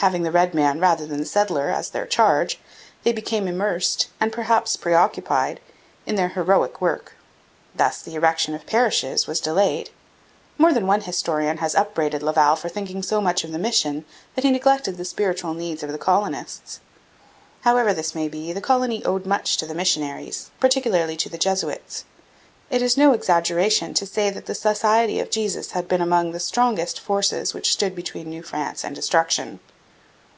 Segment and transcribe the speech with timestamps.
[0.00, 2.60] Having the red man rather than the settler as their charge,
[3.02, 5.58] they became immersed, and perhaps preoccupied,
[6.04, 7.14] in their heroic work.
[7.74, 9.88] Thus the erection of parishes was delayed.
[10.58, 14.04] More than one historian has upbraided Laval for thinking so much of the mission
[14.34, 16.80] that he neglected the spiritual needs of the colonists.
[17.62, 22.04] However this may be, the colony owed much to the missionaries particularly to the Jesuits.
[22.68, 26.38] It is no exaggeration to say that the Society of Jesus had been among the
[26.38, 29.58] strongest forces which stood between New France and destruction.